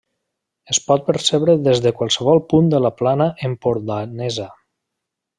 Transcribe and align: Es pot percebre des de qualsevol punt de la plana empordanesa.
Es 0.73 0.79
pot 0.85 1.03
percebre 1.09 1.53
des 1.67 1.81
de 1.85 1.91
qualsevol 1.99 2.41
punt 2.53 2.71
de 2.75 2.79
la 2.85 2.91
plana 3.01 3.27
empordanesa. 3.51 4.49